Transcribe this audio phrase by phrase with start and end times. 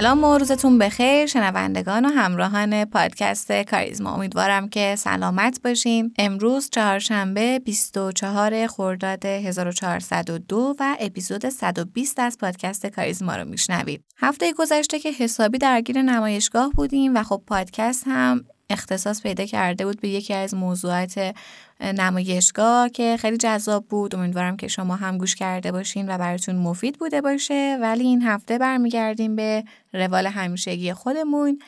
[0.00, 4.14] سلام و روزتون بخیر شنوندگان و همراهان پادکست کاریزما.
[4.14, 6.14] امیدوارم که سلامت باشین.
[6.18, 14.04] امروز چهارشنبه 24 خرداد 1402 و اپیزود 120 از پادکست کاریزما رو میشنوید.
[14.16, 20.00] هفته گذشته که حسابی درگیر نمایشگاه بودیم و خب پادکست هم اختصاص پیدا کرده بود
[20.00, 21.34] به یکی از موضوعات
[21.80, 24.14] نمایشگاه که خیلی جذاب بود.
[24.14, 27.78] امیدوارم که شما هم گوش کرده باشین و براتون مفید بوده باشه.
[27.80, 31.58] ولی این هفته برمیگردیم به روال همیشگی خودمون.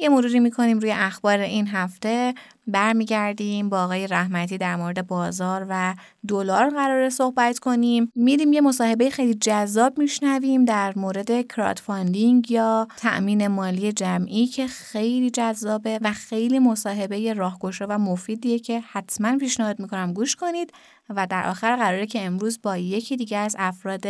[0.00, 2.34] یه مروری می‌کنیم روی اخبار این هفته.
[2.66, 5.94] برمیگردیم با آقای رحمتی در مورد بازار و
[6.28, 8.12] دلار قراره صحبت کنیم.
[8.14, 15.30] میریم یه مصاحبه خیلی جذاب میشنویم در مورد crowdfunding یا تأمین مالی جمعی که خیلی
[15.30, 20.72] جذابه و خیلی مصاحبه راهگشا و مفیدیه که حتما پیشنهاد می‌کنم گوش کنید
[21.10, 24.04] و در آخر قراره که امروز با یکی دیگه از افراد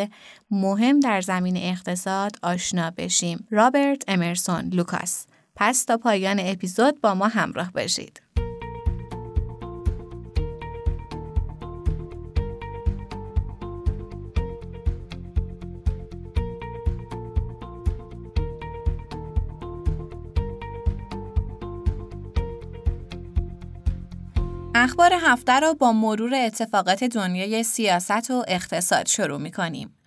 [0.51, 3.47] مهم در زمین اقتصاد آشنا بشیم.
[3.51, 5.28] رابرت امرسون لوکاس.
[5.61, 8.23] پس تا پایان اپیزود با ما همراه باشید.
[24.75, 29.98] اخبار هفته را با مرور اتفاقات دنیای سیاست و اقتصاد شروع می کنیم.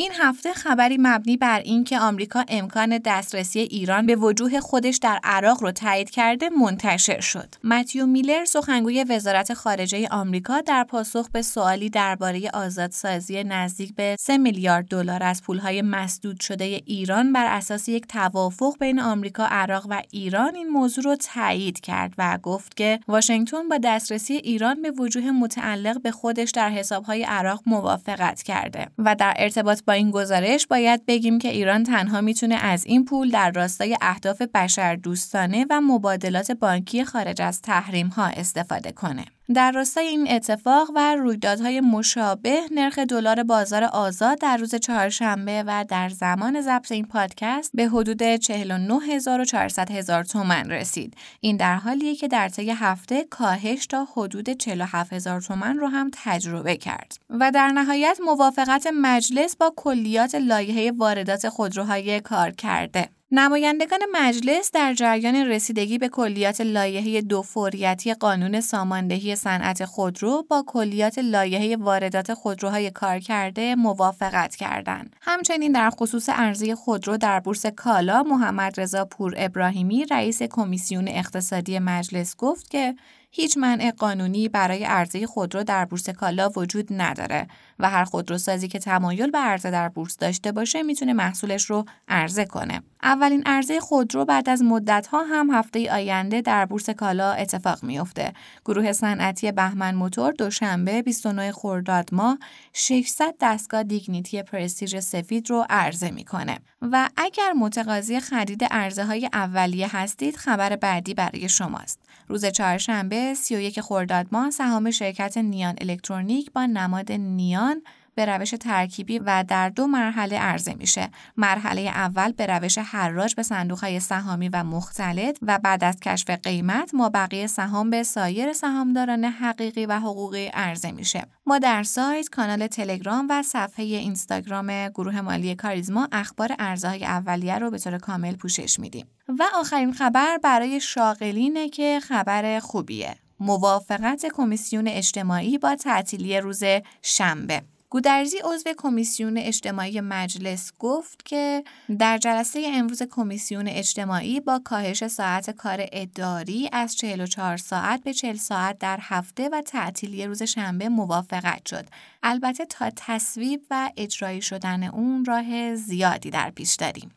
[0.00, 5.62] این هفته خبری مبنی بر اینکه آمریکا امکان دسترسی ایران به وجوه خودش در عراق
[5.62, 7.54] رو تایید کرده منتشر شد.
[7.64, 14.38] متیو میلر سخنگوی وزارت خارجه آمریکا در پاسخ به سوالی درباره آزادسازی نزدیک به 3
[14.38, 20.02] میلیارد دلار از پولهای مسدود شده ایران بر اساس یک توافق بین آمریکا، عراق و
[20.10, 25.30] ایران این موضوع رو تایید کرد و گفت که واشنگتن با دسترسی ایران به وجوه
[25.30, 31.06] متعلق به خودش در حسابهای عراق موافقت کرده و در ارتباط با این گزارش باید
[31.06, 36.52] بگیم که ایران تنها می‌تونه از این پول در راستای اهداف بشر دوستانه و مبادلات
[36.52, 39.24] بانکی خارج از تحریم ها استفاده کنه.
[39.54, 45.84] در راستای این اتفاق و رویدادهای مشابه نرخ دلار بازار آزاد در روز چهارشنبه و
[45.88, 51.16] در زمان ضبط این پادکست به حدود 49400 هزار تومن رسید.
[51.40, 56.10] این در حالیه که در طی هفته کاهش تا حدود 47000 هزار تومن رو هم
[56.12, 57.16] تجربه کرد.
[57.30, 63.08] و در نهایت موافقت مجلس با کلیات لایحه واردات خودروهای کار کرده.
[63.32, 70.64] نمایندگان مجلس در جریان رسیدگی به کلیات لایحه دو فوریتی قانون ساماندهی صنعت خودرو با
[70.66, 75.16] کلیات لایحه واردات خودروهای کارکرده موافقت کردند.
[75.20, 81.78] همچنین در خصوص عرضه خودرو در بورس کالا محمد رضا پور ابراهیمی رئیس کمیسیون اقتصادی
[81.78, 82.94] مجلس گفت که
[83.30, 87.46] هیچ منع قانونی برای عرضه خودرو در بورس کالا وجود نداره
[87.78, 92.44] و هر خودروسازی که تمایل به عرضه در بورس داشته باشه می‌تونه محصولش رو عرضه
[92.44, 92.82] کنه.
[93.02, 98.32] اولین عرضه خودرو بعد از مدتها هم هفته آینده در بورس کالا اتفاق میافته.
[98.64, 102.38] گروه صنعتی بهمن موتور دوشنبه 29 خرداد ماه
[102.72, 109.96] 600 دستگاه دیگنیتی پرستیژ سفید رو عرضه می‌کنه و اگر متقاضی خرید عرضه های اولیه
[109.96, 112.00] هستید خبر بعدی برای شماست.
[112.28, 117.82] روز چهارشنبه 31 خرداد ماه سهام شرکت نیان الکترونیک با نماد نیان
[118.18, 121.08] به روش ترکیبی و در دو مرحله عرضه میشه.
[121.36, 126.30] مرحله اول به روش حراج به صندوق های سهامی و مختلط و بعد از کشف
[126.30, 131.26] قیمت ما بقیه سهام به سایر سهامداران حقیقی و حقوقی عرضه میشه.
[131.46, 137.58] ما در سایت، کانال تلگرام و صفحه اینستاگرام گروه مالی کاریزما اخبار ارزهای های اولیه
[137.58, 139.06] رو به طور کامل پوشش میدیم.
[139.28, 143.16] و آخرین خبر برای شاغلینه که خبر خوبیه.
[143.40, 146.62] موافقت کمیسیون اجتماعی با تعطیلی روز
[147.02, 151.64] شنبه گودرزی عضو کمیسیون اجتماعی مجلس گفت که
[151.98, 158.36] در جلسه امروز کمیسیون اجتماعی با کاهش ساعت کار اداری از 44 ساعت به 40
[158.36, 161.86] ساعت در هفته و تعطیلی روز شنبه موافقت شد.
[162.22, 167.10] البته تا تصویب و اجرایی شدن اون راه زیادی در پیش داریم.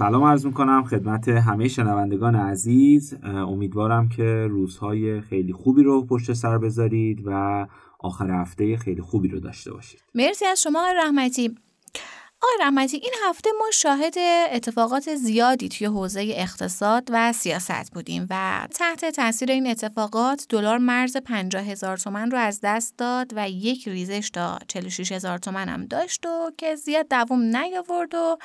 [0.00, 3.14] سلام عرض می‌کنم خدمت همه شنوندگان عزیز.
[3.24, 7.66] امیدوارم که روزهای خیلی خوبی رو پشت سر بذارید و
[7.98, 10.02] آخر هفته خیلی خوبی رو داشته باشید.
[10.14, 11.54] مرسی از شما رحمتی.
[12.42, 14.14] آقای رحمتی این هفته ما شاهد
[14.52, 21.16] اتفاقات زیادی توی حوزه اقتصاد و سیاست بودیم و تحت تاثیر این اتفاقات دلار مرز
[21.16, 25.86] 50 هزار تومن رو از دست داد و یک ریزش تا 46 هزار تومن هم
[25.86, 28.38] داشت و که زیاد دوام نیاورد و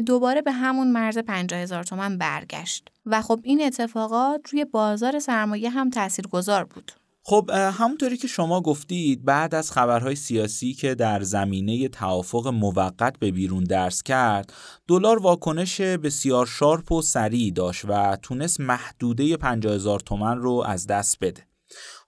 [0.00, 2.88] دوباره به همون مرز 50 هزار تومن برگشت.
[3.06, 6.92] و خب این اتفاقات روی بازار سرمایه هم تاثیرگذار بود.
[7.28, 13.30] خب همونطوری که شما گفتید بعد از خبرهای سیاسی که در زمینه توافق موقت به
[13.30, 14.52] بیرون درس کرد
[14.88, 20.86] دلار واکنش بسیار شارپ و سریع داشت و تونست محدوده 50 هزار تومن رو از
[20.86, 21.46] دست بده.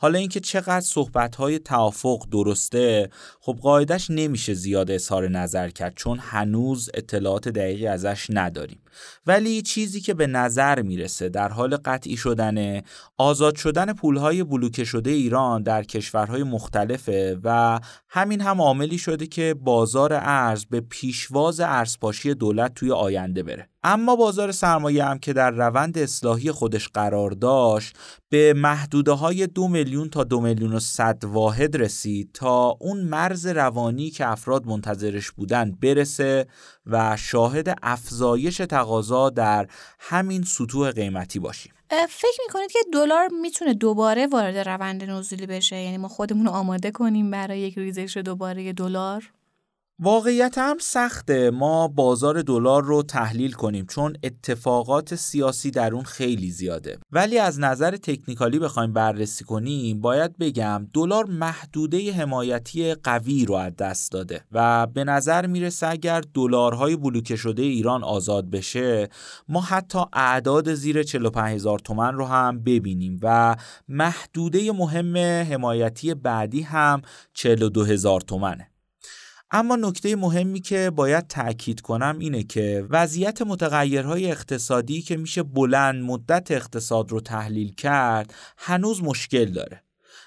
[0.00, 3.10] حالا اینکه چقدر صحبت های توافق درسته
[3.40, 8.80] خب قاعدش نمیشه زیاد اظهار نظر کرد چون هنوز اطلاعات دقیقی ازش نداریم.
[9.26, 12.82] ولی چیزی که به نظر می‌رسه در حال قطعی شدن
[13.16, 19.54] آزاد شدن پولهای بلوکه شده ایران در کشورهای مختلفه و همین هم عاملی شده که
[19.60, 23.68] بازار ارز به پیشواز ارزپاشی دولت توی آینده بره.
[23.82, 27.96] اما بازار سرمایه هم که در روند اصلاحی خودش قرار داشت
[28.28, 29.46] به محدوده های
[30.12, 35.76] تا دو میلیون و صد واحد رسید تا اون مرز روانی که افراد منتظرش بودن
[35.82, 36.46] برسه
[36.87, 39.67] و شاهد افزایش تقاضا در
[39.99, 41.73] همین سطوح قیمتی باشیم.
[42.08, 46.91] فکر می‌کنید که دلار می‌تونه دوباره وارد روند نزولی بشه؟ یعنی ما خودمون رو آماده
[46.91, 49.31] کنیم برای یک ریزش دوباره دلار؟
[50.00, 51.50] واقعیت هم سخته.
[51.50, 56.98] ما بازار دلار رو تحلیل کنیم چون اتفاقات سیاسی در اون خیلی زیاده.
[57.12, 63.76] ولی از نظر تکنیکالی بخوایم بررسی کنیم باید بگم دلار محدوده حمایتی قوی رو از
[63.76, 69.08] دست داده و به نظر می‌رسه اگر دلارهای بلوکه شده ایران آزاد بشه
[69.48, 73.56] ما حتی اعداد زیر 45 هزار تومن رو هم ببینیم و
[73.88, 75.16] محدوده مهم
[75.52, 77.02] حمایتی بعدی هم
[77.34, 78.70] 42 هزار تومنه.
[79.50, 86.04] اما نکته مهمی که باید تأکید کنم اینه که وضعیت متغیرهای اقتصادی که میشه بلند
[86.04, 89.82] مدت اقتصاد رو تحلیل کرد هنوز مشکل داره.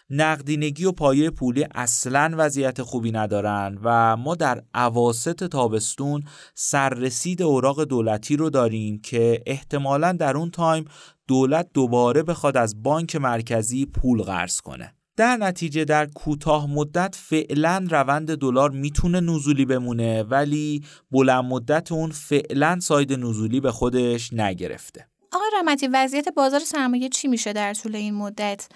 [0.09, 6.23] نقدینگی و پایه پولی اصلا وضعیت خوبی ندارن و ما در عواست تابستون
[6.55, 10.85] سررسید اوراق دولتی رو داریم که احتمالا در اون time
[11.27, 14.93] دولت دوباره بخواد از بانک مرکزی پول قرض کنه.
[15.21, 22.11] در نتیجه در کوتاه مدت فعلا روند دلار می‌تونه نزولی بمونه ولی بلند مدت اون
[22.11, 25.07] فعلا side نزولی به خودش نگرفته.
[25.31, 28.67] آقای رحمتی وضعیت بازار سرمایه چی میشه در طول این مدت؟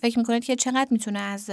[0.00, 1.46] فکر می‌کنید که چقدر می‌تونه از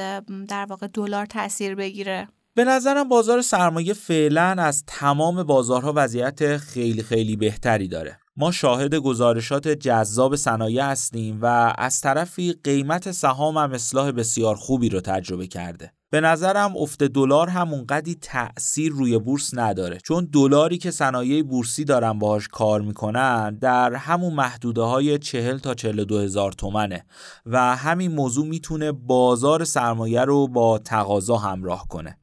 [0.48, 7.04] در واقع دلار تاثیر بگیره؟ به نظرم بازار سرمایه فعلا از تمام بازارها وضعیت خیلی
[7.04, 8.20] خیلی بهتری داره.
[8.38, 14.90] ما شاهد گزارشات جذاب صنایع هستیم و از طرفی قیمت سهام هم اصلاح بسیار خوبی
[14.90, 15.92] رو تجربه کرده.
[16.10, 19.98] به نظرم افت دلار هم اونقدی تأثیر روی بورس نداره.
[19.98, 25.74] چون دلاری که صنایع بورسی دارن باهاش کار می‌کنن در همون محدوده های 40 تا
[25.74, 27.06] 42 هزار تومنه
[27.46, 32.18] و همین موضوع می‌تونه بازار سرمایه رو با تقاضا همراه کنه.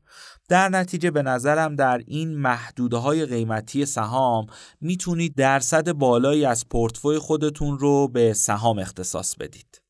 [0.52, 4.47] در نتیجه به نظرم در این محدوده های قیمتی سهام
[4.80, 9.82] می‌تونید درصد بالایی از پورتفوی خودتون رو به سهام اختصاص بدید.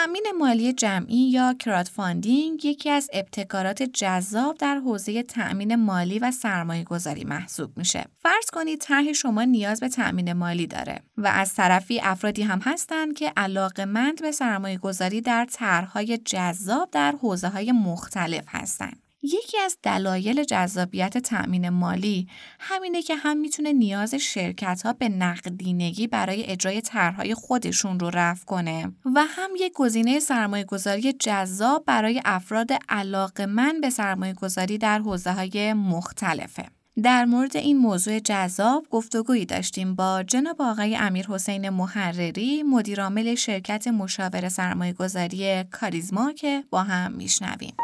[0.00, 1.54] تأمین مالی جمعی یا
[1.94, 8.04] funding یکی از ابتکارات جذاب در حوزه تأمین مالی و سرمایه گذاری محسوب میشه.
[8.22, 13.14] فرض کنید طرح شما نیاز به تأمین مالی داره و از طرفی افرادی هم هستند
[13.14, 19.09] که علاقمند به سرمایه گذاری در طرحهای جذاب در حوزه های مختلف هستند.
[19.22, 22.28] یکی از دلایل جذابیت تأمین مالی
[22.60, 28.44] همینه که هم می‌تونه نیاز شرکت ها به نقدینگی برای اجرای طرحهای خودشون رو رفع
[28.44, 34.98] کنه و هم یک گزینه سرمایه گذاری جذاب برای افراد علاقمند به سرمایه گذاری در
[34.98, 36.66] حوزه های مختلفه.
[37.02, 43.88] در مورد این موضوع جذاب گفتگویی داشتیم با جناب آقای امیر حسین محرری مدیرعامل شرکت
[43.88, 47.74] مشاور سرمایه گذاری کاریزما که با هم میشنویم.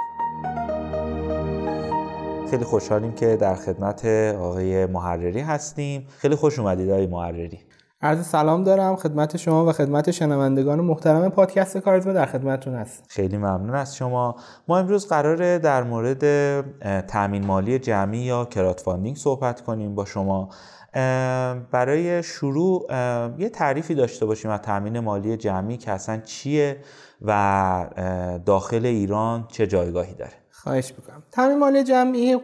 [2.51, 6.07] خیلی خوشحالیم که در خدمت آقای محرری هستیم.
[6.19, 7.59] خیلی خوش اومدید آقای محرری.
[8.03, 13.37] عرض سلام دارم خدمت شما و خدمت شنوندگان محترم پادکست کاریزما در خدمتتون هست خیلی
[13.37, 14.37] ممنون از شما.
[14.69, 16.21] ما امروز قراره در مورد
[17.01, 20.49] تامین مالی جمعی یا crowdfunding صحبت کنیم با شما.
[21.73, 22.87] برای شروع
[23.39, 26.77] یه تعریفی داشته باشیم از تامین مالی جمعی که اصلا چیه
[27.23, 30.33] و داخل ایران چه جایگاهی داره.
[30.63, 31.23] خواهش می‌کنم.
[31.33, 32.37] تامین مالی جمعی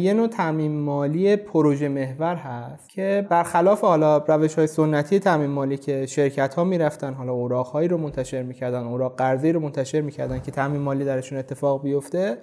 [0.00, 5.76] یه نوع تامین مالی پروژه محور هست که برخلاف حالا روش های سنتی تامین مالی
[5.76, 10.40] که شرکت ها می‌رفتن حالا اوراق هایی رو منتشر می‌کردن اوراق قرضی رو منتشر می‌کردن
[10.40, 12.38] که تامین مالی درشون اتفاق بیفته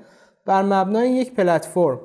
[0.46, 2.00] بر مبنای یک پلتفرم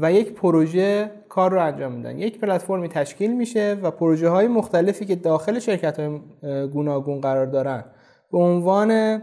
[0.00, 2.18] و یک پروژه کار رو انجام میدن.
[2.18, 6.20] یک پلتفرمی تشکیل میشه و پروژه های مختلفی که داخل شرکت های
[6.68, 7.84] گوناگون قرار دارن
[8.32, 9.22] به عنوان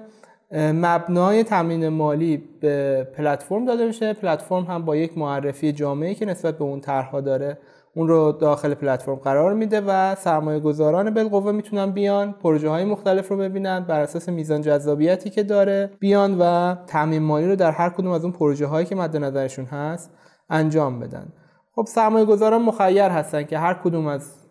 [0.53, 4.13] مبنای تامین مالی به پلتفرم داده میشه.
[4.13, 7.57] پلتفرم هم با یک معرفی جامعه که نسبت به اون طرحها داره
[7.95, 13.29] اون رو داخل پلتفرم قرار میده و سرمایه گذاران بالقوه می‌تونن بیان پروژه های مختلف
[13.29, 17.89] رو ببینن بر اساس میزان جذابیتی که داره بیان و تامین مالی رو در هر
[17.89, 20.11] کدوم از اون پروژه هایی که مد نظرشون هست
[20.49, 21.33] انجام بدن.
[21.75, 24.42] خب سرمایه گذاران مخیر هستن که هر کدوم از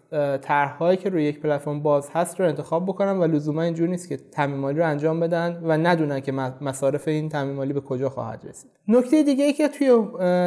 [0.42, 4.16] طرحهایی که روی یک پلتفرم باز هست رو انتخاب بکنن و لزوما اینجور نیست که
[4.16, 8.45] تامین مالی رو انجام بدن و ندونن که مصارف این تامین مالی به کجا خواهد
[8.49, 8.71] رسید.
[8.88, 9.88] نکته دیگه ای که توی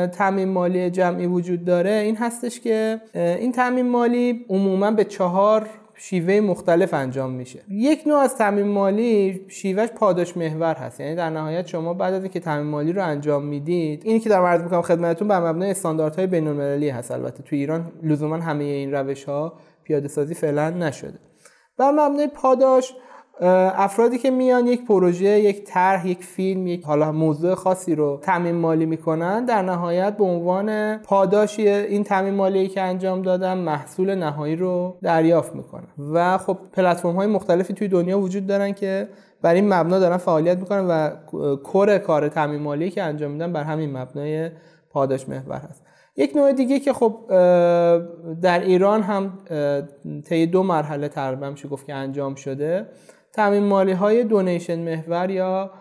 [0.07, 6.39] تامین مالی جمعی وجود داره این هستش که این تامین مالی عموما به چهار شیوه
[6.39, 7.59] مختلف انجام میشه.
[7.69, 10.99] یک نوع از تامین مالی شیوهش پاداش محور هست.
[10.99, 14.45] یعنی در نهایت شما بعد از اینکه تامین مالی رو انجام می‌دید اینی که در
[14.45, 17.11] عرض می‌کنم خدمتتون بر مبنای استانداردهای بین‌المللی هست.
[17.11, 21.19] البته تو ایران لزوما همه این روش ها پیاده سازی فعلا نشده.
[21.77, 22.93] بر مبنای پاداش
[23.41, 28.55] افرادی که میان یک پروژه یک طرح یک فیلم یک حالا موضوع خاصی رو تامین
[28.55, 34.55] مالی می‌کنن در نهایت به عنوان پاداشی این تامین مالی که انجام دادن محصول نهایی
[34.55, 35.87] رو دریافت می‌کنن.
[36.13, 39.09] و خب پلتفرم های مختلفی توی دنیا وجود دارن که
[39.41, 41.09] بر این مبنا دارن فعالیت می‌کنن و
[41.55, 44.49] کور کار تامین مالی که انجام میدن بر همین مبنای
[44.89, 45.85] پاداش محور هست.
[46.17, 47.15] یک نوع دیگه که خب
[48.41, 49.33] در ایران هم
[50.29, 52.85] طی دو مرحله تقریبا میشه گفت که انجام شده
[53.35, 55.71] تامین مالی های دونیشن محور یا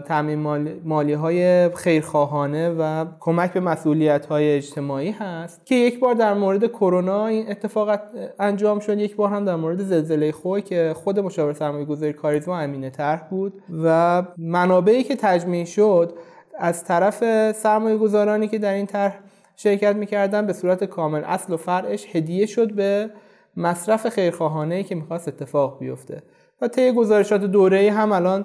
[0.00, 0.38] تامین
[0.84, 6.66] مالی های خیرخواهانه و کمک به مسئولیت های اجتماعی هست که یک بار در مورد
[6.66, 8.00] کرونا این اتفاق
[8.38, 8.98] انجام شد.
[8.98, 13.28] یک بار هم در مورد زلزله خوی که خود مشاور سرمایه گذاری کاریزما امینه طرح
[13.30, 16.12] بود و منابعی که تجمیع شد
[16.58, 19.18] از طرف سرمایه گذارانی که در این طرح
[19.56, 23.10] شرکت می‌کردن به صورت کامل اصل و فرعش هدیه شد به
[23.56, 26.22] مصرف خیرخواهانه که می‌خواست اتفاق بیفته.
[26.62, 28.44] و طی گزارشات دوره هم الان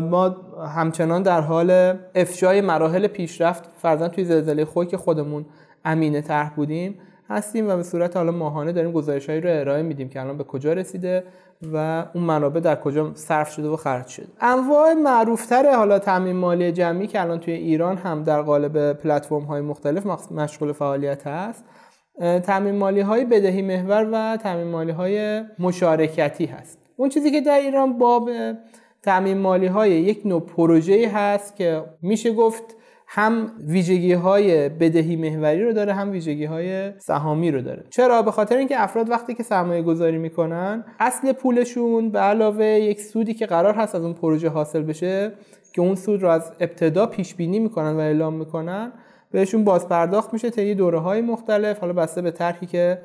[0.00, 0.36] ما
[0.74, 5.46] همچنان در حال افشای مراحل پیشرفت فرزن توی زلزله خوی که خودمون
[5.84, 10.20] امینه طرح بودیم هستیم و به صورت حالا ماهانه داریم گزارشهایی رو ارائه میدیم که
[10.20, 11.24] الان به کجا رسیده
[11.72, 14.26] و اون منابع در کجا صرف شده و خرج شده.
[14.40, 19.60] انواع معروفتر حالا تامین مالی جمعی که الان توی ایران هم در قالب پلتفرم های
[19.60, 21.64] مختلف مشغول فعالیت هست
[22.46, 26.77] تامین مالی های بدهی محور و تامین مالی های مشارکتی هست.
[27.00, 28.30] اون چیزی که در ایران باب
[29.02, 32.76] تامین مالی های یک نوع پروژه هست که میشه گفت
[33.06, 37.84] هم ویژگی های بدهی محوری رو داره هم ویژگی های سهامی رو داره.
[37.90, 43.00] چرا؟ به خاطر اینکه افراد وقتی که سرمایه گذاری می‌کنن اصل پولشون به علاوه یک
[43.00, 45.32] سودی که قرار هست از اون پروژه حاصل بشه
[45.72, 48.92] که اون سود رو از ابتدا پیش بینی می‌کنن و اعلام می‌کنن
[49.30, 52.98] بهشون باز پرداخت میشه طی دوره های مختلف حالا بسته به طرحی که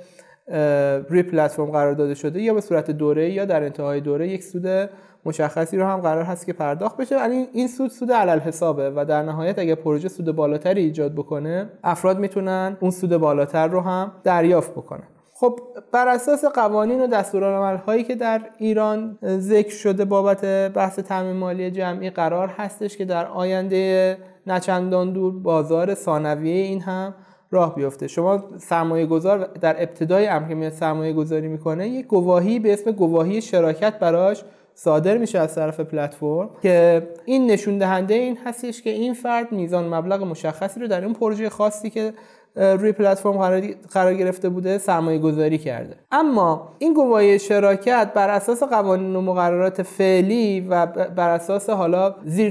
[1.10, 4.90] روی پلتفرم قرار داده شده یا به صورت دوره یا در انتهای دوره یک سود
[5.26, 7.18] مشخصی رو هم قرار هست که پرداخت بشه.
[7.18, 11.70] ولی این سود سود علل حسابه و در نهایت اگر پروژه سود بالاتری ایجاد بکنه
[11.84, 15.08] افراد می‌تونن اون سود بالاتر رو هم دریافت بکنن.
[15.36, 15.60] خب
[15.92, 21.72] بر اساس قوانین و دستورالعمل هایی که در ایران ذکر شده بابت بحث تامین مالی
[21.72, 27.14] جمعی قرار هستش که در آینده نچندان دور بازار ثانویه این هم
[27.54, 28.08] راه بیفته.
[28.08, 32.92] شما سرمایه گذار در ابتدای امر که میاد سرمایه گذاری می‌کنه یک گواهی به اسم
[32.92, 34.44] گواهی شراکت براش
[34.76, 39.94] صادر میشه از طرف پلتفرم که این نشون دهنده این هستش که این فرد میزان
[39.94, 42.14] مبلغ مشخصی رو در اون پروژه خاصی که
[42.56, 43.38] روی پلتفرم
[43.92, 45.96] قرار گرفته بوده سرمایه گذاری کرده.
[46.12, 52.50] اما این گواهی شراکت بر اساس قوانین و مقررات فعلی و بر اساس حالا زیر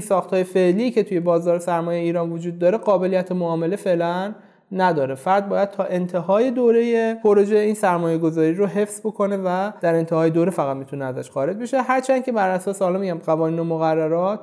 [0.53, 4.35] فعلی که توی بازار سرمایه ایران وجود داره قابلیت معامله فعلا
[4.73, 5.15] نداره.
[5.15, 10.29] فرد باید تا انتهای دوره پروژه این سرمایه گذاری رو حفظ بکنه و در انتهای
[10.29, 11.81] دوره فقط می‌تونه ازش خارج بشه.
[11.81, 14.39] هرچند که بر اساس حالا میگم قوانین و مقررات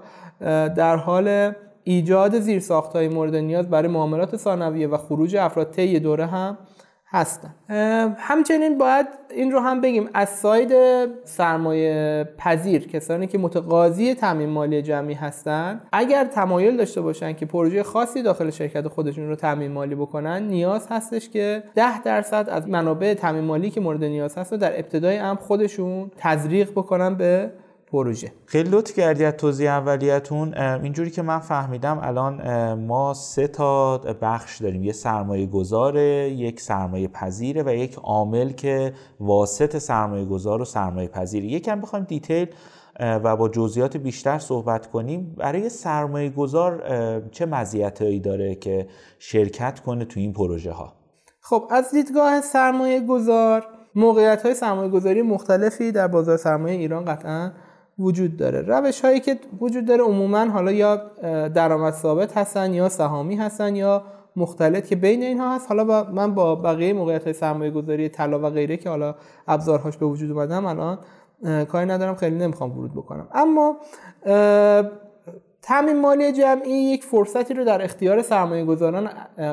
[0.76, 1.52] در حال
[1.84, 2.62] ایجاد زیر
[2.94, 6.58] های مورد نیاز برای معاملات ثانویه و خروج افراد طی دوره هم
[7.12, 7.54] هستن
[8.18, 10.72] همچنین باید این رو هم بگیم از ساید
[11.24, 17.82] سرمایه پذیر کسانی که متقاضی تامین مالی جمعی هستن اگر تمایل داشته باشن که پروژه
[17.82, 23.14] خاصی داخل شرکت خودشون رو تامین مالی بکنن نیاز هستش که 10 درصد از منابع
[23.14, 27.50] تامین مالی که مورد نیاز هست رو در ابتدای هم خودشون تزریق بکنن به
[27.92, 28.32] پروژه.
[28.46, 30.54] خیلی لطف کردی از توضیح اولیتون.
[30.54, 34.84] اینجوری که من فهمیدم الان ما سه تا بخش داریم.
[34.84, 41.08] یه سرمایه گذاره یک سرمایه پذیره و یک عامل که واسط سرمایه گذار و سرمایه
[41.08, 41.46] پذیره.
[41.46, 42.46] یکم بخوایم دیتیل
[43.00, 45.34] و با جزئیات بیشتر صحبت کنیم.
[45.38, 46.82] برای سرمایه گذار
[47.30, 48.86] چه مزیتایی داره که
[49.18, 50.92] شرکت کنه تو این پروژه ها؟
[51.40, 57.52] خب از دیدگاه سرمایه گذار موقعیت های سرمایه گذاری مختلفی در بازار سرمایه ایران قطعا
[58.00, 58.60] وجود داره.
[58.60, 60.96] روش هایی که وجود داره عموما حالا یا
[61.48, 64.04] درآمد ثابت هستن یا سهامی هستن یا
[64.36, 65.68] مختلط که بین اینها هست.
[65.68, 69.14] حالا با من با بقیه موقعیت های سرمایه گذاری طلا و غیره که حالا
[69.48, 70.98] ابزارهاش به وجود اومدم الان
[71.64, 73.28] کاری ندارم خیلی نمی‌خوام ورود بکنم.
[73.34, 73.76] اما
[75.62, 79.08] تامین مالی جمعی یک فرصتی رو در اختیار سرمایه گذاران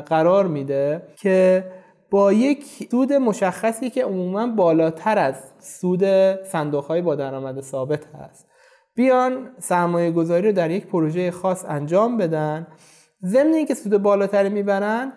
[0.06, 1.63] قرار میده که
[2.10, 6.06] با یک سود مشخصی که عموما بالاتر از سود
[6.44, 8.48] صندوق های با درآمد ثابت هست.
[8.96, 12.68] بیان سرمایه گذاری رو در یک پروژه خاص انجام بدن.
[13.26, 15.14] ضمن اینکه سود بالاتری می‌برن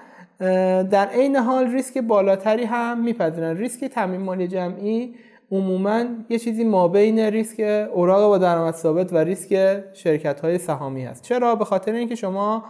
[0.91, 3.57] در عین حال ریسک بالاتری هم میپذیرن.
[3.57, 5.15] ریسک تامین مالی جمعی
[5.53, 11.23] عموما یه چیزی مابین ریسک اوراق با درآمد ثابت و ریسک شرکت های سهامی هست.
[11.23, 12.65] چرا؟ به خاطر اینکه شما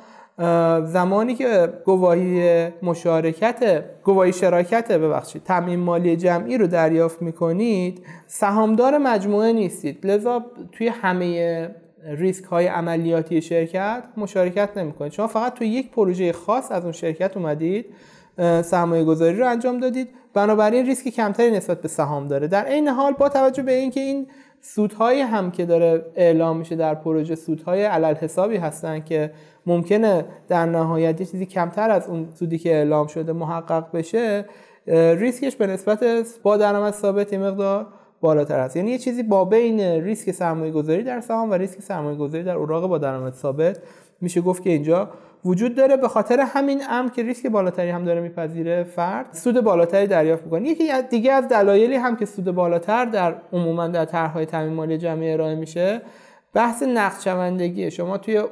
[0.85, 9.53] زمانی که گواهی مشارکت گواهی شراکت ببخشید تامین مالی جمعی رو دریافت می‌کنید سهامدار مجموعه
[9.53, 10.07] نیستید.
[10.07, 11.71] لذا توی همه
[12.05, 15.13] ریسک های عملیاتی شرکت مشارکت نمی‌کنید.
[15.13, 17.87] شما فقط توی یک پروژه خاص از اون شرکت اومدید
[18.63, 20.09] سرمایه گذاری رو انجام دادید.
[20.35, 22.49] بنابراین ریسک کمتری نسبت به سهام داره.
[22.49, 24.27] در عین حال با توجه به اینکه این
[24.61, 29.33] سودهایی هم که داره اعلام میشه در پروژه سودهای علل حسابی هستن که
[29.67, 34.45] ممکنه در نهایت یه چیزی کمتر از اون سودی که اعلام شده محقق بشه
[34.87, 36.05] ریسکش به نسبت
[36.43, 37.87] با درآمد ثابت مقدار
[38.21, 38.77] بالاتر است.
[38.77, 42.55] یعنی یه چیزی با بین ریسک سرمایه گذاری در سهام و ریسک سرمایه گذاری در
[42.55, 43.79] اوراق با درآمد ثابت
[44.21, 45.11] میشه گفت که اینجا
[45.45, 45.97] وجود داره.
[45.97, 50.69] به خاطر همین امر که ریسک بالاتری هم داره میپذیره فرد سود بالاتری دریافت می‌کنه.
[50.69, 55.33] یکی دیگه از دلایلی هم که سود بالاتر در عموما در طرحهای تامین مالی جمعی
[55.33, 56.03] ارائه میشه
[56.55, 58.43] بحث نقدشوندگی شما توی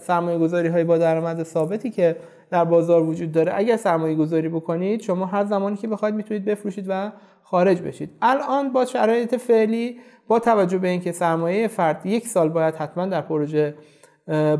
[0.00, 2.16] سرمایه گذاری های با درآمد ثابتی که
[2.50, 6.86] در بازار وجود داره اگر سرمایه گذاری بکنید شما هر زمانی که بخواید می‌تونید بفروشید
[6.88, 8.10] و خارج بشید.
[8.22, 9.96] الان با شرایط فعلی
[10.28, 13.74] با توجه به اینکه سرمایه فرد یک سال باید حتما در پروژه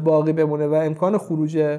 [0.05, 1.79] باقی بمونه و امکان خروج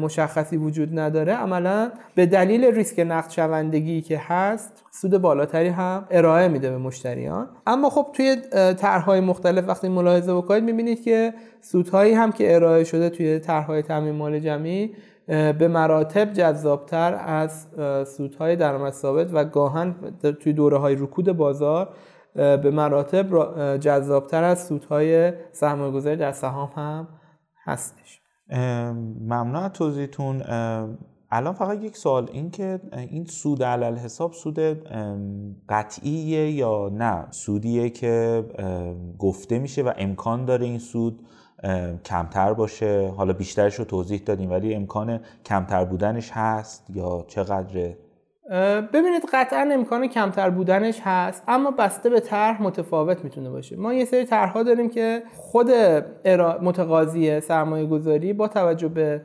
[0.00, 1.32] مشخصی وجود نداره.
[1.32, 7.48] عملا به دلیل ریسک نقد شوندگی که هست سود بالاتری هم ارائه میده به مشتریان.
[7.66, 8.36] اما خب توی
[8.78, 14.14] طرحهای مختلف وقتی ملاحظه بکنید می‌بینید که سودهایی هم که ارائه شده توی طرحهای تامین
[14.14, 14.94] مال جمعی
[15.26, 17.66] به مراتب جذابتر از
[18.16, 19.94] سودهای درآمد ثابت و گاهن
[20.40, 21.88] توی دوره های رکود بازار
[22.34, 23.26] به مراتب
[23.76, 27.08] جذابتر از سودهای سرمایه‌گذاری در سهام هم
[27.64, 28.20] هستش.
[29.20, 30.42] ممنون از توضیحتون.
[31.30, 34.58] الان فقط یک سوال این که این سود علل حساب سود
[35.68, 38.44] قطعیه یا نه؟ سودیه که
[39.18, 41.26] گفته میشه و امکان داره این سود
[42.04, 47.98] کمتر باشه؟ حالا بیشترش رو توضیح دادیم ولی امکان کمتر بودنش هست یا چقدره؟
[48.92, 53.76] ببینید قطعا امکان کمتر بودنش هست اما بسته به طرح متفاوت می‌تونه باشه.
[53.76, 55.70] ما یه سری طرحها داریم که خود
[56.62, 59.20] متقاضی سرمایه گذاری با توجه به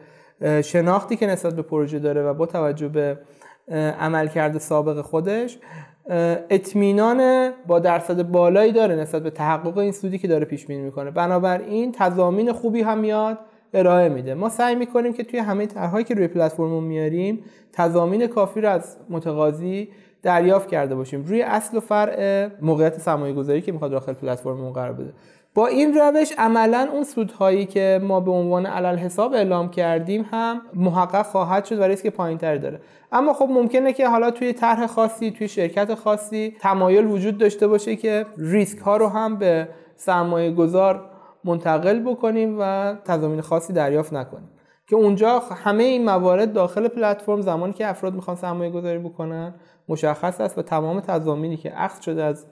[0.62, 3.18] شناختی که نسبت به پروژه داره و با توجه به
[4.00, 5.58] عملکرد سابق خودش
[6.50, 11.12] اطمینان با درصد بالایی داره نسبت به تحقق این سودی که داره پیش بینی می‌کنه.
[11.12, 13.38] بنابراین تضامین خوبی هم میاد.
[13.74, 14.34] ارائه میده.
[14.34, 18.98] ما سعی می‌کنیم که توی همه طرحهایی که روی پلتفرم میاریم تضامین کافی رو از
[19.10, 19.90] متقاضی
[20.24, 21.26] دریافت کرده باشیم.
[21.26, 25.14] روی اصل و فرع موقعیت سرمایه گذاری که می‌خواد داخل پلتفرم قرار بده.
[25.56, 30.62] با این روش عملا اون سودهایی که ما به عنوان علل حساب اعلام کردیم هم
[30.74, 32.80] محقق خواهد شد و ریسک پایینتری داره.
[33.12, 37.96] اما خب ممکنه که حالا توی طرح خاصی توی شرکت خاصی تمایل وجود داشته باشه
[37.96, 41.06] که ریسک ها رو هم به سرمایه گذار
[41.46, 44.50] منتقل بکنیم و تضامین خاصی دریافت نکنیم.
[44.88, 49.54] که اونجا همه این موارد داخل پلتفرم زمانی که افراد می‌خوان سرمایه گذاری بکنن
[49.90, 52.46] مشخص است و تمام تضامینی که اخذ شده از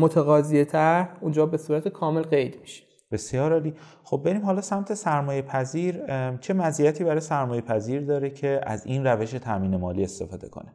[0.00, 2.84] متقاضی تر اونجا به صورت کامل قید میشه.
[3.12, 3.74] بسیار عالی.
[4.04, 6.02] خب بریم حالا سمت سرمایه پذیر.
[6.40, 10.72] چه مزیتی برای سرمایه پذیر داره که از این روش تامین مالی استفاده کنه؟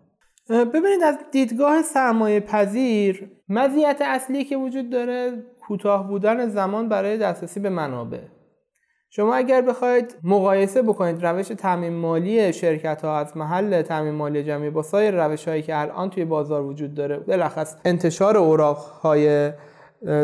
[0.49, 7.59] ببینید از دیدگاه سرمایه پذیر مزیت اصلی که وجود داره کوتاه بودن زمان برای دسترسی
[7.59, 8.19] به منابع.
[9.09, 14.69] شما اگر بخواید مقایسه بکنید روش تعمین مالی شرکت ها از محل تعمین مالی جمعی
[14.69, 19.51] با سایر روش هایی که الان توی بازار وجود داره بلخص انتشار اوراق های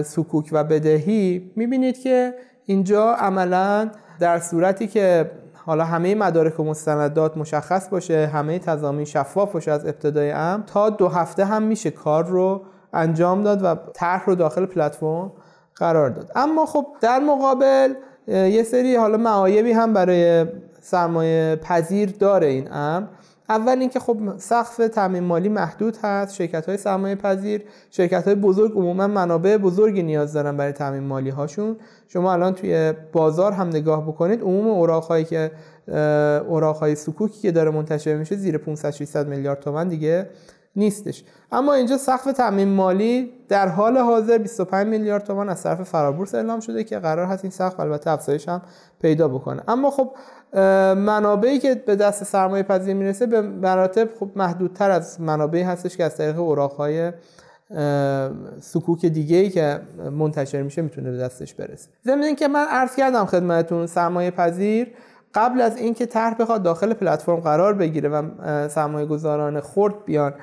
[0.04, 2.34] سکوک و بدهی می‌بینید که
[2.66, 5.32] اینجا عملا در صورتی که
[5.66, 10.90] حالا همه مدارک و مستندات مشخص باشه همه تضامین شفاف باشه از ابتدای ام تا
[10.90, 12.62] دو هفته هم میشه کار رو
[12.94, 15.32] انجام داد و طرح رو داخل پلتفرم
[15.76, 16.32] قرار داد.
[16.36, 17.94] اما خب در مقابل
[18.28, 20.46] یه سری حالا معایبی هم برای
[20.82, 23.08] سرمایه پذیر داره این امر.
[23.50, 28.72] اول اینکه خب سقف تامین مالی محدود هست شرکت های سرمایه پذیر شرکت های بزرگ
[28.72, 31.76] عموما منابع بزرگی نیاز دارن برای تامین مالی هاشون
[32.08, 35.52] شما الان توی بازار هم نگاه بکنید عموم اوراق هایی که
[36.48, 40.30] اوراق های سکوکی که داره منتشر میشه زیر 500 600 میلیارد تومن دیگه
[40.76, 41.24] نیستش.
[41.52, 46.60] اما اینجا سقف تامین مالی در حال حاضر 25 میلیارد تومان از طرف فرابورس اعلام
[46.60, 48.62] شده که قرار هست این سقف البته افزایش هم
[49.02, 49.64] پیدا بکنه.
[49.68, 50.12] اما خب
[50.96, 56.04] منابعی که به دست سرمایه پذیر می‌رسه به مراتب خب محدودتر از منابعی هستش که
[56.04, 57.12] از طریق اوراقهای
[58.62, 59.80] سکوک دیگه ای که
[60.12, 61.90] منتشر میشه می‌تونه به دستش برسه.
[62.06, 64.94] ضمن اینکه من عرض کردم خدمتتون سرمایه پذیر
[65.36, 68.24] قبل از اینکه طرح بخواد داخل پلتفرم قرار بگیره و
[68.70, 70.34] سرمایه گذاران خرد بیان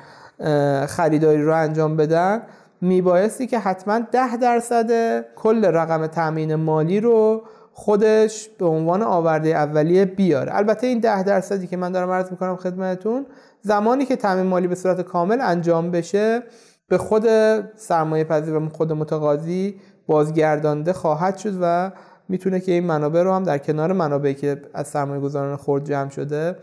[0.87, 2.43] خریداری رو انجام بدن
[2.81, 10.05] میبایستی که حتما ده درصد کل رقم تامین مالی رو خودش به عنوان آورده اولیه
[10.05, 10.57] بیاره.
[10.57, 13.27] البته این ده درصدی که من دارم عرض می‌کنم خدمتتون
[13.63, 16.43] زمانی که تامین مالی به صورت کامل انجام بشه
[16.89, 17.27] به خود
[17.77, 21.91] سرمایه پذیر و خود متقاضی بازگردانده خواهد شد و
[22.29, 26.11] می‌تونه که این منابع رو هم در کنار منابعی که از سرمایه گذاران خرد جمع
[26.11, 26.57] شده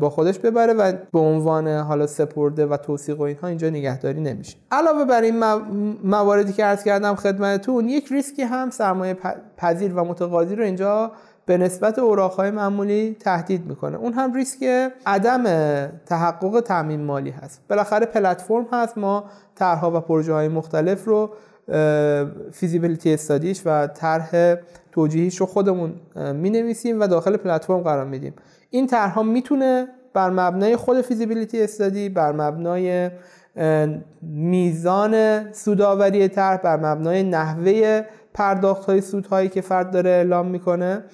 [0.00, 4.56] با خودش ببره و به عنوان حالا سپرده و توثیق و اینها اینجا نگهداری نمیشه.
[4.70, 5.44] علاوه بر این
[6.04, 9.16] مواردی که عرض کردم خدمتتون یک ریسکی هم سرمایه
[9.56, 11.12] پذیر و متقاضی رو اینجا
[11.46, 13.96] به نسبت اوراقهای معمولی تهدید می‌کنه.
[13.96, 15.44] اون هم ریسک عدم
[16.06, 17.60] تحقق تامین مالی هست.
[17.68, 21.30] بالاخره پلتفرم هست ما طرحها و پروژه های مختلف رو
[22.52, 24.54] فیزیبیلیتی استادیش و طرح
[24.92, 25.94] توجیهیش رو خودمون
[26.34, 28.34] می نویسیم و داخل پلتفرم قرار میدیم.
[28.70, 33.10] این طرحها می‌تونه بر مبنای خود فیزیبیلیتی استادی بر مبنای
[34.22, 38.04] میزان سوداوری طرح بر مبنای نحوه
[38.34, 41.04] پرداخت های سودهایی که فرد داره اعلام می‌کنه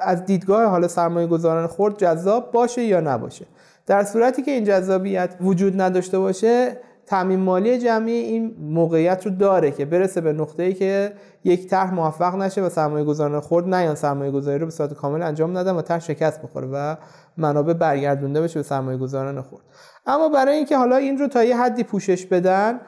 [0.00, 3.46] از دیدگاه حالا سرمایه گذاران خورد جذاب باشه یا نباشه.
[3.86, 9.70] در صورتی که این جذابیت وجود نداشته باشه تامین مالی جمعی این موقعیت رو داره
[9.70, 11.12] که برسه به نقطه ای که
[11.44, 15.22] یک طرح موفق نشه و سرمایه گذاران خورد نیان سرمایه گذاری رو به صورت کامل
[15.22, 16.96] انجام ندن و طرح شکست بخوره و
[17.36, 19.64] منابع برگردونده بشه به سرمایه گذاران خورد
[20.06, 22.80] اما برای اینکه حالا این رو تا یه حدی پوشش بدن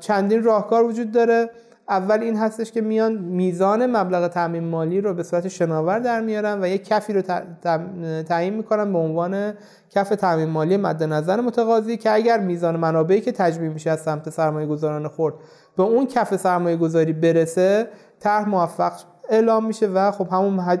[0.00, 1.50] چندین راهکار وجود داره.
[1.88, 6.62] اول این هستش که میان میزان مبلغ تامین مالی رو به صورت شناور در میارن
[6.62, 7.22] و یک کفی رو
[8.22, 9.52] تعیین می‌کنن به عنوان
[9.90, 14.30] کف تامین مالی مد نظر متقاضی که اگر میزان منابعی که تجمیع میشه از سمت
[14.30, 15.34] سرمایه گذاران خورد
[15.76, 17.88] به اون کف سرمایه گذاری برسه
[18.20, 18.92] طرح موفق
[19.28, 20.76] اعلام میشه و خب همون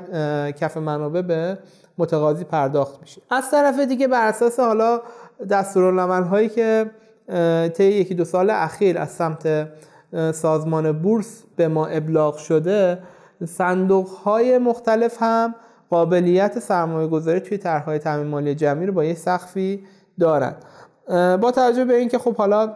[0.50, 1.58] کف منابع به
[1.98, 3.22] متقاضی پرداخت میشه.
[3.30, 5.00] از طرف دیگه بر اساس حالا
[5.50, 6.90] دستورالعمل هایی که
[7.76, 9.68] طی یکی دو سال اخیر از سمت
[10.32, 12.98] سازمان بورس به ما ابلاغ شده
[13.44, 15.54] صندوق های مختلف هم
[15.90, 19.84] قابلیت سرمایه گذاری توی طرحهای تامین مالی جمعی رو با یه سقفی
[20.20, 20.54] دارن.
[21.36, 22.74] با توجه به اینکه خب حالا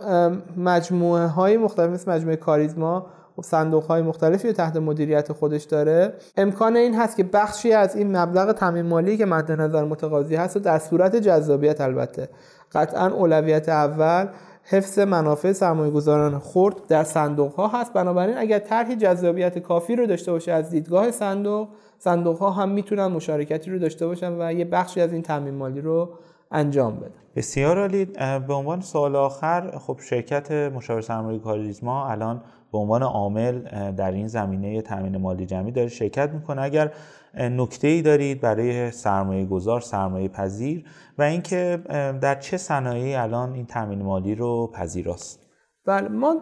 [0.56, 6.12] مجموعه های مختلف مثل مجموعه کاریزما خب صندوق های مختلفی رو تحت مدیریت خودش داره
[6.36, 10.56] امکان این هست که بخشی از این مبلغ تامین مالی که مد نظر متقاضی هست
[10.56, 12.28] و در صورت جذابیت البته.
[12.72, 14.26] قطعا اولویت اول
[14.70, 17.92] حفظ منافع سرمایه گذاران خرد در صندوق ها هست.
[17.92, 23.06] بنابراین اگر طرحی جذابیت کافی رو داشته باشه از دیدگاه صندوق صندوق ها هم می‌تونن
[23.06, 26.10] مشارکتی رو داشته باشن و یه بخشی از این تامین مالی رو
[26.52, 27.10] انجام بدن.
[27.36, 28.04] بسیار عالی.
[28.48, 33.60] به عنوان سوال آخر خب شرکت مشاور سرمایه کاریزما الان به عنوان عامل
[33.92, 36.62] در این زمینه تامین مالی جمعی داره شرکت می‌کنه.
[36.62, 36.92] اگر
[37.34, 40.84] نکته ای دارید برای سرمایه گذار سرمایه پذیر
[41.18, 41.82] و اینکه
[42.20, 45.48] در چه صنایعی الان این تامین مالی رو پذیراست؟
[45.86, 46.36] بله ما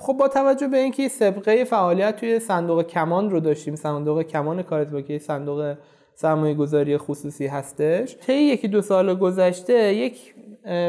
[0.00, 5.06] خب با توجه به اینکه سابقه فعالیت توی صندوق کمان رو داشتیم صندوق کمان کارت
[5.06, 5.76] که صندوق
[6.14, 10.34] سرمایه گذاری خصوصی هستش طی یکی دو سال گذشته یک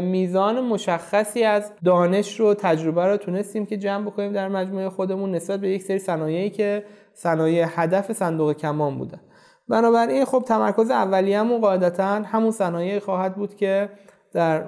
[0.01, 5.59] میزان مشخصی از دانش رو تجربه رو تونستیم که جمع بکنیم در مجموعه خودمون نسبت
[5.59, 6.83] به یک سری صنایعی که
[7.15, 9.19] صنایع هدف صندوق کمان بودن
[9.67, 13.89] بنابراین خب تمرکز اولیه‌مون قاعدتا همون صنایع خواهد بود که
[14.33, 14.63] در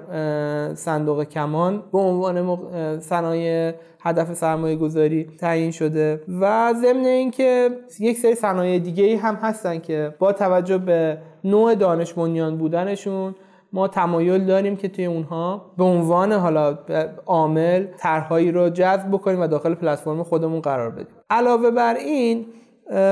[0.75, 8.35] صندوق کمان به عنوان صنایع هدف سرمایه گذاری تعیین شده و ضمن اینکه یک سری
[8.35, 13.35] صنایع دیگه هم هستن که با توجه به نوع دانش بودنشون
[13.77, 16.77] ما تمایل داریم که توی اونها به عنوان حالا
[17.25, 21.15] عامل طرحهایی رو جذب بکنیم و داخل پلتفرم خودمون قرار بدیم.
[21.29, 22.45] علاوه بر این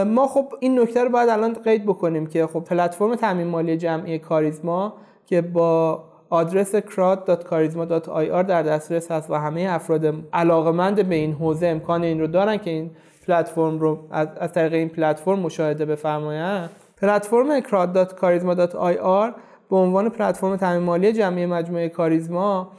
[0.05, 4.19] ما خب این نکته رو باید الان قید بکنیم که خب پلتفرم تامین مالی جمعی
[4.19, 4.93] کاریزما
[5.25, 12.03] که با آدرس crowd.charisma.ir در دسترس هست و همه افراد علاقمند به این حوزه امکان
[12.03, 12.91] این رو دارن که این
[13.27, 16.69] پلتفرم رو از, طریق این پلتفرم مشاهده بفرمایند.
[17.01, 19.33] پلتفرم crowd.charisma.ir
[19.69, 22.71] به عنوان پلتفرم تامین مالی جمعی مجموعه کاریزما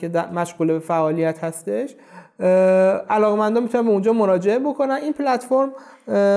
[0.00, 1.94] که مشغول به فعالیت هستش
[3.10, 4.98] علاقمندان می‌تونن به اونجا مراجعه بکنن.
[5.02, 5.72] این پلتفرم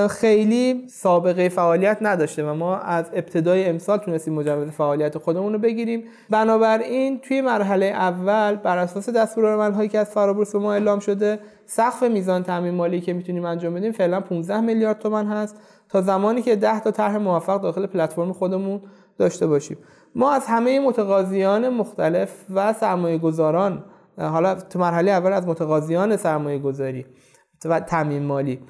[0.08, 6.04] خیلی سابقه فعالیت نداشته و ما از ابتدای امسال تونستیم مجوز فعالیت خودمون رو بگیریم.
[6.30, 12.02] بنابراین توی مرحله اول بر اساس دستورالعمل هایی که از فرابورس ما اعلام شده سقف
[12.02, 15.56] میزان تامین مالی که می‌تونیم انجام بدیم فعلا 15 میلیارد تومان هست.
[15.88, 18.80] تا زمانی که 10 تا طرح موفق داخل پلتفرم خودمون
[19.20, 19.76] داشته باشیم.
[20.14, 23.84] ما از همه متقاضیان مختلف و سرمایه گذاران
[24.18, 27.06] حالا تو مرحله اول از متقاضیان سرمایه گذاری
[27.64, 28.60] و تامین مالی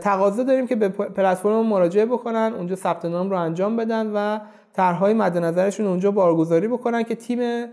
[0.00, 4.38] تقاضا داریم که به پلتفرم مراجعه بکنن اونجا ثبت نام رو انجام بدن و
[4.72, 7.66] طرحهای مد نظرشون اونجا بارگذاری بکنن که تیم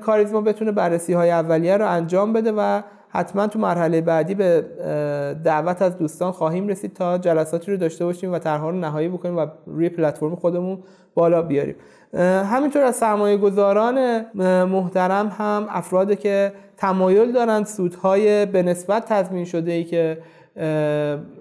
[0.00, 4.64] کاریزما بتونه بررسی های اولیه رو انجام بده و حتما تو مرحله بعدی به
[5.44, 9.38] دعوت از دوستان خواهیم رسید تا جلساتی رو داشته باشیم و طرحها رو نهایی بکنیم
[9.38, 10.78] و روی پلتفرم خودمون
[11.14, 11.74] بالا بیاریم.
[12.52, 14.24] همینطور از سرمایه گذاران
[14.64, 20.18] محترم هم افرادی که تمایل دارند سودهای به نسبت تضمین شده ای که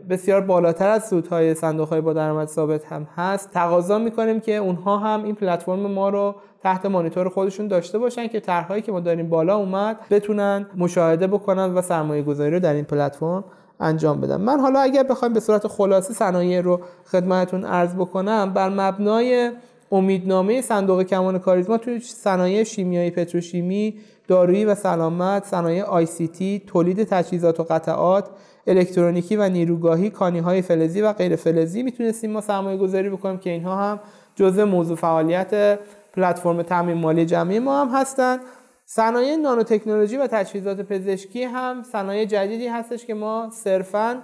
[0.09, 4.97] بسیار بالاتر از سودهای صندوق های با درآمد ثابت هم هست تقاضا می‌کنیم که اونها
[4.97, 9.29] هم این پلتفرم ما رو تحت مانیتور خودشون داشته باشن که طرحهایی که ما داریم
[9.29, 13.43] بالا اومد بتونن مشاهده بکنن و سرمایه گذاری رو در این پلتفرم
[13.79, 14.41] انجام بدن.
[14.41, 19.51] من حالا اگر بخوایم به صورت خلاصه صنایع رو خدمتتون عرض بکنم بر مبنای
[19.91, 23.95] امیدنامه صندوق کمان کاریزما توی صنایع شیمیایی پتروشیمی
[24.27, 28.29] دارویی و سلامت صنایع آی سی تی تولید تجهیزات و قطعات
[28.67, 33.49] الکترونیکی و نیروگاهی کانی های فلزی و غیر فلزی می‌تونستیم ما سرمایه گذاری بکنیم که
[33.49, 33.99] اینها هم
[34.35, 35.79] جزء موضوع فعالیت
[36.17, 38.39] پلتفرم تامین مالی جمعی ما هم هستند
[38.85, 44.21] صنایع نانو تکنولوژی و تجهیزات پزشکی هم صنایع جدیدی هستش که ما صرفا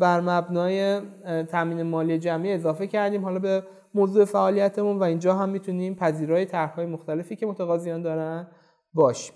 [0.00, 1.00] بر مبنای
[1.50, 3.24] تامین مالی جمعی اضافه کردیم.
[3.24, 3.62] حالا به
[3.94, 8.46] موضوع فعالیتمون و اینجا هم می‌تونیم پذیرای طرحهای مختلفی که متقاضیان دارن
[8.94, 9.34] باشیم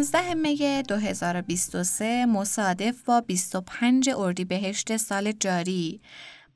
[0.00, 6.00] پانزده می 2023 مصادف با 25 اردیبهشت سال جاری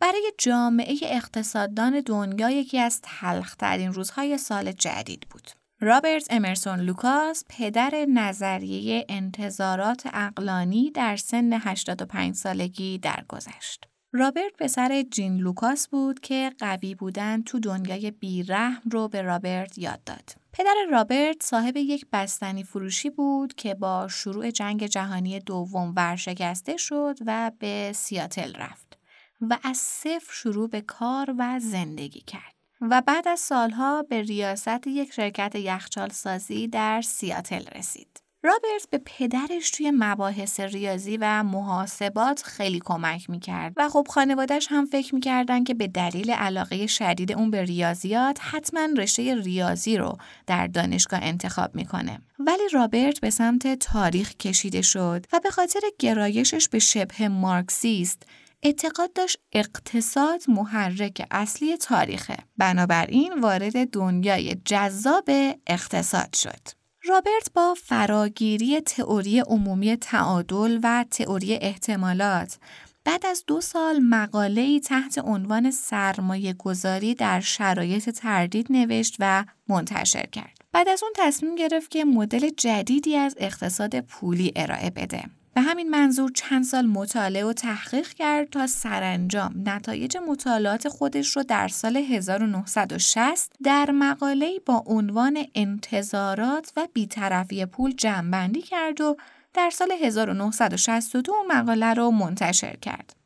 [0.00, 5.50] برای جامعه اقتصاددان دنیا یکی از تلخترین روزهای سال جدید بود.
[5.80, 13.86] رابرت امرسون لوکاس پدر نظریه انتظارات عقلانی در سن 85 سالگی درگذشت.
[14.16, 20.04] رابرت پسر جین لوکاس بود که قوی بودن تو دنیای بیرحم رو به رابرت یاد
[20.04, 20.36] داد.
[20.52, 27.18] پدر رابرت صاحب یک بستنی فروشی بود که با شروع جنگ جهانی دوم ورشکسته شد
[27.26, 28.98] و به سیاتل رفت
[29.40, 34.86] و از صفر شروع به کار و زندگی کرد و بعد از سالها به ریاست
[34.86, 38.23] یک شرکت یخچال سازی در سیاتل رسید.
[38.44, 44.86] رابرت به پدرش توی مباحث ریاضی و محاسبات خیلی کمک می‌کرد و خب خانوادش هم
[44.86, 50.66] فکر می‌کردن که به دلیل علاقه شدید اون به ریاضیات حتما رشته ریاضی رو در
[50.66, 52.20] دانشگاه انتخاب می‌کنه.
[52.38, 58.22] ولی رابرت به سمت تاریخ کشیده شد و به خاطر گرایشش به شبه مارکسیست
[58.62, 62.36] اعتقاد داشت اقتصاد محرک اصلی تاریخه.
[62.56, 65.30] بنابراین وارد دنیای جذاب
[65.66, 66.83] اقتصاد شد.
[67.06, 72.58] رابرت با فراگیری تئوری عمومی تعادل و تئوری احتمالات
[73.04, 80.26] بعد از دو سال مقاله تحت عنوان سرمایه گذاری در شرایط تردید نوشت و منتشر
[80.26, 80.58] کرد.
[80.72, 85.24] بعد از اون تصمیم گرفت که مدل جدیدی از اقتصاد پولی ارائه بده.
[85.54, 91.42] به همین منظور چند سال مطالعه و تحقیق کرد تا سرانجام نتایج مطالعات خودش رو
[91.42, 99.16] در سال 1960 در مقاله‌ای با عنوان انتظارات و بیطرفی پول جمعبندی کرد و
[99.54, 103.16] در سال 1962 مقاله رو منتشر کرد.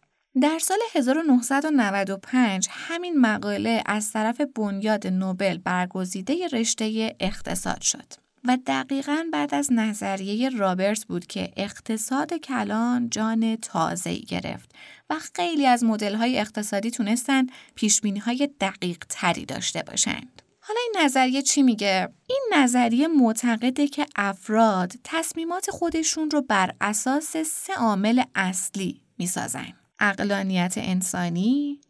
[0.41, 9.25] در سال 1995 همین مقاله از طرف بنیاد نوبل برگزیده رشته اقتصاد شد و دقیقا
[9.33, 14.73] بعد از نظریه رابرت بود که اقتصاد کلان جان تازه گرفت
[15.11, 20.43] و خیلی از مدل های اقتصادی تونستن پیش های دقیق تری داشته باشند.
[20.61, 27.37] حالا این نظریه چی میگه؟ این نظریه معتقده که افراد تصمیمات خودشون رو بر اساس
[27.37, 29.73] سه عامل اصلی می‌سازن.
[30.01, 31.81] اقلانیت انسانی،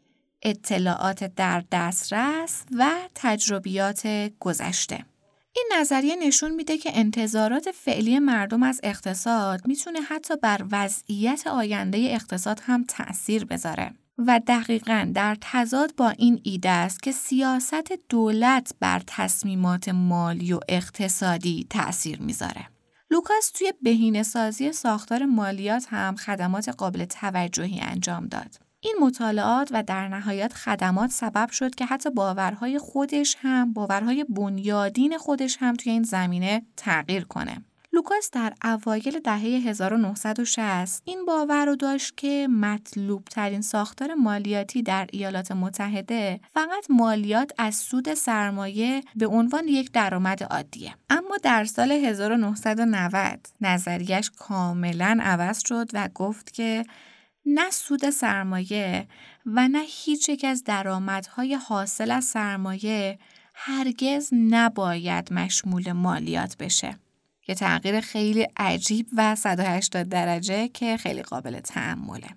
[0.43, 4.09] اطلاعات در دسترس و تجربیات
[4.41, 5.05] گذشته.
[5.57, 11.99] این نظریه نشون میده که انتظارات فعلی مردم از اقتصاد می‌تونه حتی بر وضعیت آینده
[11.99, 13.95] اقتصاد هم تأثیر بذاره.
[14.19, 20.61] و دقیقا در تضاد با این ایده است که سیاست دولت بر تصمیمات مالی و
[20.69, 22.69] اقتصادی تأثیر می‌ذاره.
[23.11, 28.68] لوکاس توی بهینه سازی ساختار مالیات هم خدمات قابل توجهی انجام داد.
[28.81, 35.19] این مطالعات و در نهایت خدمات سبب شد که حتی باورهای خودش هم باورهای بنیادین
[35.19, 37.65] خودش هم توی این زمینه تغییر کنه.
[37.93, 45.07] لوکاس در اوایل دهه 1960 این باور رو داشت که مطلوب ترین ساختار مالیاتی در
[45.13, 51.93] ایالات متحده فقط مالیات از سود سرمایه به عنوان یک درآمد عادیه اما در سال
[51.93, 56.85] 1990 نظریش کاملا عوض شد و گفت که
[57.47, 59.09] نه سود سرمایه
[59.47, 63.19] و نه هیچ یک از درآمدهای حاصل از سرمایه
[63.55, 66.99] هرگز نباید مشمول مالیات بشه.
[67.49, 72.29] یه تغییر خیلی عجیب و 180 درجه که خیلی قابل تعمله.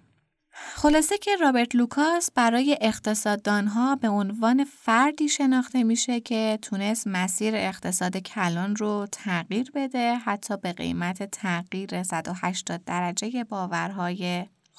[0.76, 8.18] خلاصه که رابرت لوکاس برای اقتصاددانها به عنوان فردی شناخته میشه که تونست مسیر اقتصاد
[8.18, 14.46] کلان رو تغییر بده حتی به قیمت تغییر 180 درجه باورهای